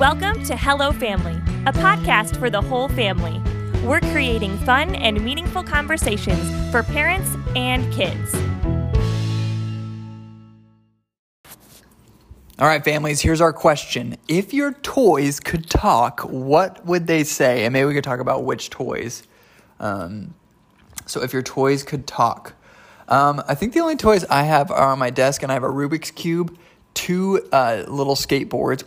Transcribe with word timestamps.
Welcome 0.00 0.44
to 0.44 0.54
Hello 0.58 0.92
Family, 0.92 1.32
a 1.64 1.72
podcast 1.72 2.38
for 2.38 2.50
the 2.50 2.60
whole 2.60 2.86
family. 2.88 3.40
We're 3.82 4.00
creating 4.00 4.58
fun 4.58 4.94
and 4.94 5.24
meaningful 5.24 5.62
conversations 5.62 6.70
for 6.70 6.82
parents 6.82 7.34
and 7.56 7.90
kids. 7.94 8.34
All 12.58 12.66
right, 12.66 12.84
families, 12.84 13.22
here's 13.22 13.40
our 13.40 13.54
question. 13.54 14.18
If 14.28 14.52
your 14.52 14.72
toys 14.72 15.40
could 15.40 15.70
talk, 15.70 16.20
what 16.20 16.84
would 16.84 17.06
they 17.06 17.24
say? 17.24 17.64
And 17.64 17.72
maybe 17.72 17.86
we 17.86 17.94
could 17.94 18.04
talk 18.04 18.20
about 18.20 18.44
which 18.44 18.68
toys. 18.68 19.22
Um, 19.80 20.34
so, 21.06 21.22
if 21.22 21.32
your 21.32 21.42
toys 21.42 21.82
could 21.82 22.06
talk, 22.06 22.52
um, 23.08 23.42
I 23.48 23.54
think 23.54 23.72
the 23.72 23.80
only 23.80 23.96
toys 23.96 24.26
I 24.26 24.42
have 24.42 24.70
are 24.70 24.92
on 24.92 24.98
my 24.98 25.08
desk, 25.08 25.42
and 25.42 25.50
I 25.50 25.54
have 25.54 25.64
a 25.64 25.70
Rubik's 25.70 26.10
Cube, 26.10 26.54
two 26.92 27.48
uh, 27.50 27.84
little 27.88 28.14
skateboards, 28.14 28.84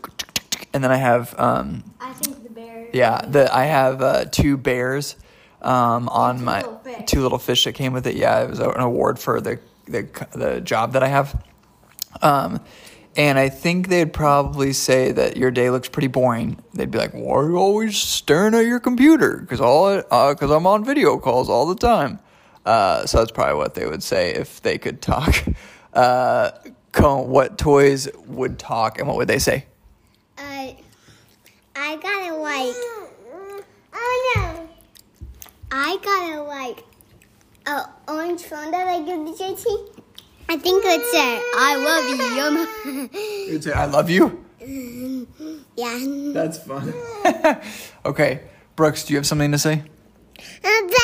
and 0.74 0.84
then 0.84 0.92
I 0.92 0.98
have 0.98 1.38
um, 1.40 1.84
I 2.00 2.14
think 2.14 2.54
the 2.56 2.90
yeah, 2.94 3.22
the 3.26 3.54
I 3.54 3.66
have 3.66 4.02
uh, 4.02 4.26
two 4.26 4.58
bears 4.58 5.16
um, 5.62 6.10
on 6.10 6.38
two 6.38 6.44
my 6.44 6.62
little 6.62 7.04
two 7.06 7.22
little 7.22 7.40
fish 7.40 7.64
that 7.66 7.74
came 7.74 7.94
with 7.94 8.08
it. 8.08 8.16
Yeah, 8.16 8.44
it 8.44 8.50
was 8.50 8.60
an 8.60 8.80
award 8.80 9.20
for 9.20 9.42
the 9.42 9.60
the 9.86 10.08
the 10.32 10.62
job 10.62 10.94
that 10.94 11.04
I 11.04 11.08
have. 11.08 11.44
Um, 12.22 12.60
and 13.16 13.38
I 13.38 13.50
think 13.50 13.90
they'd 13.90 14.14
probably 14.14 14.72
say 14.72 15.12
that 15.12 15.36
your 15.36 15.52
day 15.52 15.70
looks 15.70 15.90
pretty 15.90 16.08
boring. 16.08 16.58
They'd 16.74 16.92
be 16.92 16.98
like, 16.98 17.12
"Why 17.12 17.36
are 17.38 17.50
you 17.50 17.58
always 17.58 17.98
staring 17.98 18.54
at 18.54 18.66
your 18.66 18.80
computer?" 18.80 19.38
Because 19.38 19.60
all 19.62 19.98
because 19.98 20.52
I'm 20.52 20.68
on 20.68 20.86
video 20.86 21.18
calls 21.18 21.50
all 21.50 21.66
the 21.66 21.76
time. 21.76 22.20
Uh, 22.66 23.06
so 23.06 23.18
that's 23.20 23.32
probably 23.32 23.56
what 23.56 23.74
they 23.74 23.86
would 23.88 24.04
say 24.04 24.34
if 24.34 24.62
they 24.62 24.78
could 24.78 25.02
talk. 25.02 25.44
Uh, 25.92 26.52
what 27.02 27.58
toys 27.58 28.08
would 28.28 28.60
talk 28.60 29.00
and 29.00 29.08
what 29.08 29.18
would 29.18 29.28
they 29.28 29.40
say? 29.40 29.66
Uh, 30.60 30.74
I 31.76 31.96
got 31.98 32.28
it 32.28 32.34
like. 32.38 32.76
Oh 33.94 34.34
no! 34.36 34.70
I 35.72 35.98
got 36.04 36.38
it 36.38 36.42
like 36.42 36.84
a 37.66 37.90
orange 38.12 38.42
phone 38.42 38.72
that 38.72 38.88
I 38.88 39.00
give 39.00 39.26
to 39.26 39.44
JT. 39.44 40.02
I 40.50 40.58
think 40.58 40.84
it 40.86 41.02
said 41.12 41.42
"I 41.56 41.76
love 41.88 42.04
you." 42.10 43.10
It 43.48 43.54
would 43.54 43.64
say, 43.64 43.72
"I 43.72 43.86
love 43.86 44.10
you." 44.10 44.44
yeah. 45.78 46.34
That's 46.34 46.58
fun. 46.58 46.94
okay, 48.06 48.42
Brooks, 48.76 49.06
do 49.06 49.14
you 49.14 49.18
have 49.20 49.28
something 49.28 49.52
to 49.54 49.58
say? 49.58 49.84
Okay, 50.66 51.00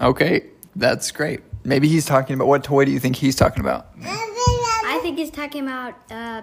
Okay. 0.00 0.42
that's 0.76 1.10
great. 1.10 1.40
Maybe 1.64 1.88
he's 1.88 2.04
talking 2.04 2.34
about 2.34 2.48
what 2.48 2.62
toy 2.64 2.84
do 2.84 2.90
you 2.92 2.98
think 3.00 3.16
he's 3.16 3.36
talking 3.36 3.60
about? 3.60 3.88
I 4.02 4.98
think 5.02 5.18
he's 5.18 5.30
talking 5.30 5.62
about 5.62 5.94
uh, 6.10 6.42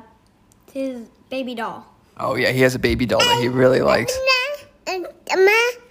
his 0.71 1.07
baby 1.29 1.55
doll. 1.55 1.85
Oh 2.19 2.35
yeah, 2.35 2.51
he 2.51 2.61
has 2.61 2.75
a 2.75 2.79
baby 2.79 3.05
doll 3.05 3.19
that 3.19 3.41
he 3.41 3.47
really 3.47 3.81
likes. 3.81 4.17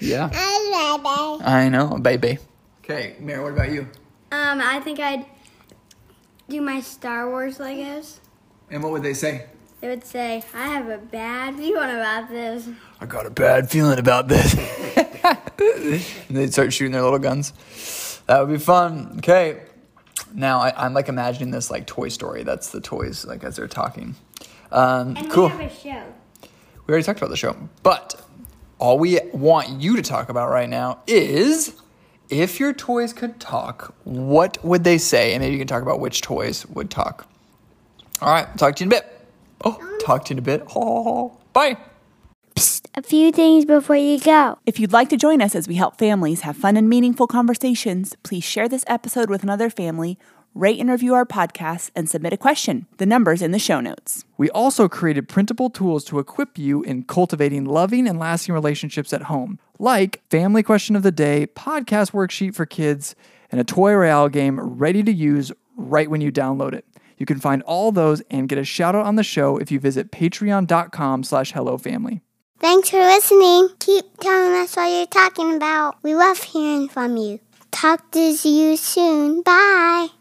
Yeah, 0.01 0.31
I 1.45 1.69
know, 1.69 1.91
a 1.93 2.01
baby. 2.01 2.39
Okay, 2.83 3.17
Mary, 3.21 3.43
what 3.43 3.53
about 3.53 3.71
you? 3.71 3.83
Um, 4.33 4.61
I 4.61 4.81
think 4.81 5.01
I'd 5.01 5.27
do 6.49 6.61
my 6.61 6.81
Star 6.81 7.29
Wars 7.29 7.59
Legos. 7.59 8.19
And 8.71 8.83
what 8.83 8.93
would 8.93 9.03
they 9.03 9.15
say? 9.15 9.47
They 9.81 9.89
would 9.89 10.05
say, 10.05 10.43
"I 10.55 10.67
have 10.69 10.89
a 10.89 10.99
bad 10.99 11.57
feeling 11.57 11.91
about 11.91 12.29
this." 12.29 12.69
I 13.01 13.07
got 13.07 13.27
a 13.27 13.31
bad 13.31 13.71
feeling 13.71 13.99
about 13.99 14.29
this. 14.29 14.55
and 14.97 16.01
they'd 16.37 16.53
start 16.53 16.73
shooting 16.73 16.93
their 16.93 17.03
little 17.03 17.19
guns. 17.19 17.53
That 18.27 18.41
would 18.41 18.53
be 18.53 18.59
fun. 18.59 19.15
Okay. 19.19 19.63
Now 20.35 20.61
I, 20.61 20.73
I'm 20.85 20.95
like 20.95 21.09
imagining 21.09 21.51
this 21.51 21.71
like 21.71 21.87
Toy 21.87 22.09
Story. 22.09 22.43
That's 22.43 22.71
the 22.71 22.81
toys 22.81 23.25
like 23.25 23.45
as 23.45 23.57
they're 23.57 23.69
talking. 23.69 24.17
Um, 24.73 25.17
And 25.17 25.31
cool. 25.31 25.45
we 25.45 25.51
have 25.51 25.61
a 25.61 25.75
show. 25.75 26.03
We 26.87 26.93
already 26.93 27.05
talked 27.05 27.19
about 27.19 27.31
the 27.31 27.37
show, 27.37 27.57
but 27.83 28.21
all 28.79 28.99
we 28.99 29.19
want 29.33 29.69
you 29.81 29.97
to 29.97 30.03
talk 30.03 30.29
about 30.29 30.51
right 30.51 30.69
now 30.69 30.99
is 31.07 31.75
if 32.29 32.61
your 32.61 32.73
toys 32.73 33.13
could 33.13 33.41
talk, 33.41 33.95
what 34.05 34.59
would 34.65 34.85
they 34.85 34.99
say? 34.99 35.33
And 35.35 35.43
maybe 35.43 35.53
you 35.55 35.59
can 35.59 35.67
talk 35.69 35.83
about 35.83 35.99
which 36.01 36.21
toys 36.23 36.67
would 36.69 36.91
talk. 36.91 37.27
All 38.21 38.31
right, 38.31 38.47
talk 38.59 38.77
to 38.77 38.85
you 38.85 38.89
in 38.91 38.93
a 38.93 38.97
bit. 38.97 39.13
Oh, 39.65 39.99
talk 40.05 40.25
to 40.27 40.31
you 40.31 40.35
in 40.35 40.39
a 40.39 40.43
bit. 40.43 40.63
Oh, 40.77 41.37
bye. 41.53 41.77
Psst, 42.55 42.87
A 42.95 43.03
few 43.03 43.33
things 43.33 43.65
before 43.65 43.97
you 43.97 44.19
go. 44.21 44.59
If 44.65 44.79
you'd 44.81 44.93
like 44.93 45.09
to 45.11 45.17
join 45.17 45.43
us 45.43 45.55
as 45.55 45.67
we 45.69 45.75
help 45.75 45.99
families 45.99 46.41
have 46.43 46.57
fun 46.57 46.77
and 46.77 46.89
meaningful 46.89 47.27
conversations, 47.27 48.15
please 48.23 48.45
share 48.45 48.69
this 48.69 48.85
episode 48.87 49.29
with 49.29 49.43
another 49.43 49.69
family, 49.71 50.19
rate 50.57 50.81
and 50.81 50.91
review 50.91 51.15
our 51.15 51.27
podcast, 51.27 51.91
and 51.95 52.09
submit 52.09 52.33
a 52.33 52.37
question. 52.37 52.87
The 52.97 53.07
number's 53.07 53.43
in 53.43 53.53
the 53.53 53.59
show 53.59 53.81
notes. 53.81 54.25
We 54.37 54.51
also 54.51 54.89
created 54.89 55.29
printable 55.29 55.71
tools 55.71 56.05
to 56.07 56.19
equip 56.19 56.59
you 56.59 56.83
in 56.83 57.05
cultivating 57.05 57.65
loving 57.67 58.09
and 58.09 58.19
lasting 58.19 58.55
relationships 58.55 59.13
at 59.13 59.25
home, 59.25 59.59
like 59.79 60.23
Family 60.31 60.63
Question 60.63 60.97
of 60.97 61.03
the 61.03 61.13
Day, 61.13 61.47
podcast 61.47 62.13
worksheet 62.13 62.55
for 62.55 62.67
kids, 62.67 63.15
and 63.53 63.61
a 63.61 63.65
Toy 63.65 63.93
Royale 63.93 64.29
game 64.29 64.59
ready 64.59 65.03
to 65.03 65.13
use 65.13 65.53
right 65.77 66.11
when 66.11 66.21
you 66.21 66.33
download 66.33 66.73
it. 66.73 66.85
You 67.19 67.27
can 67.27 67.39
find 67.39 67.63
all 67.63 67.93
those 67.93 68.23
and 68.31 68.49
get 68.49 68.59
a 68.59 68.65
shout 68.65 68.95
out 68.95 69.07
on 69.07 69.17
the 69.17 69.23
show 69.23 69.57
if 69.57 69.71
you 69.71 69.79
visit 69.79 70.11
patreon.com 70.11 71.25
slash 71.25 71.53
hellofamily. 71.53 72.21
Thanks 72.59 72.91
for 72.91 72.99
listening. 72.99 73.69
Keep 73.79 74.19
telling 74.19 74.55
us 74.63 74.77
what 74.77 74.87
you're 74.87 75.07
talking 75.07 75.55
about. 75.57 75.97
We 76.03 76.15
love 76.15 76.43
hearing 76.43 76.89
from 76.89 77.17
you. 77.17 77.41
Talk 77.71 78.11
to 78.13 78.19
you 78.19 78.77
soon. 78.77 79.43
Bye. 79.43 80.16